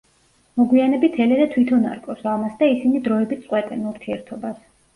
[0.61, 4.61] მოგვიანებით ელენა თვითონ არკვევს ამას და ისინი დროებით წყვეტენ ურთიერთობას.